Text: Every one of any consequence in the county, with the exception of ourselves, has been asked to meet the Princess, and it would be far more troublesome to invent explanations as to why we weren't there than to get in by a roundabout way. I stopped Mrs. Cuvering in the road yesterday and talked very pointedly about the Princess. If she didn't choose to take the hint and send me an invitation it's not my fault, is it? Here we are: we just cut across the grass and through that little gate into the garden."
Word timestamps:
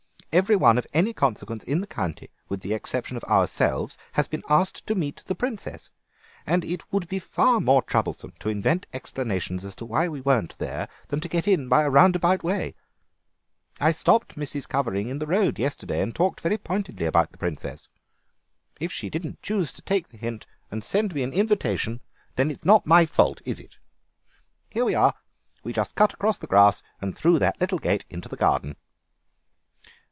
Every 0.33 0.55
one 0.55 0.77
of 0.77 0.87
any 0.93 1.11
consequence 1.11 1.61
in 1.65 1.81
the 1.81 1.87
county, 1.87 2.29
with 2.47 2.61
the 2.61 2.73
exception 2.73 3.17
of 3.17 3.23
ourselves, 3.25 3.97
has 4.13 4.29
been 4.29 4.43
asked 4.47 4.87
to 4.87 4.95
meet 4.95 5.21
the 5.25 5.35
Princess, 5.35 5.89
and 6.45 6.63
it 6.63 6.83
would 6.93 7.09
be 7.09 7.19
far 7.19 7.59
more 7.59 7.81
troublesome 7.81 8.31
to 8.39 8.47
invent 8.47 8.87
explanations 8.93 9.65
as 9.65 9.75
to 9.75 9.85
why 9.85 10.07
we 10.07 10.21
weren't 10.21 10.57
there 10.57 10.87
than 11.09 11.19
to 11.19 11.27
get 11.27 11.49
in 11.49 11.67
by 11.67 11.81
a 11.83 11.89
roundabout 11.89 12.43
way. 12.45 12.75
I 13.81 13.91
stopped 13.91 14.37
Mrs. 14.37 14.69
Cuvering 14.69 15.09
in 15.09 15.19
the 15.19 15.27
road 15.27 15.59
yesterday 15.59 16.01
and 16.01 16.15
talked 16.15 16.39
very 16.39 16.57
pointedly 16.57 17.07
about 17.07 17.33
the 17.33 17.37
Princess. 17.37 17.89
If 18.79 18.89
she 18.89 19.09
didn't 19.09 19.41
choose 19.41 19.73
to 19.73 19.81
take 19.81 20.07
the 20.07 20.17
hint 20.17 20.45
and 20.71 20.81
send 20.81 21.13
me 21.13 21.23
an 21.23 21.33
invitation 21.33 21.99
it's 22.37 22.63
not 22.63 22.87
my 22.87 23.05
fault, 23.05 23.41
is 23.43 23.59
it? 23.59 23.75
Here 24.69 24.85
we 24.85 24.95
are: 24.95 25.13
we 25.65 25.73
just 25.73 25.95
cut 25.95 26.13
across 26.13 26.37
the 26.37 26.47
grass 26.47 26.83
and 27.01 27.17
through 27.17 27.39
that 27.39 27.59
little 27.59 27.79
gate 27.79 28.05
into 28.09 28.29
the 28.29 28.37
garden." 28.37 28.77